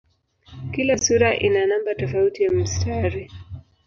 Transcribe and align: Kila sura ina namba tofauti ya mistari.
Kila 0.73 0.97
sura 0.97 1.29
ina 1.45 1.65
namba 1.65 1.95
tofauti 1.95 2.43
ya 2.43 2.49
mistari. 2.51 3.31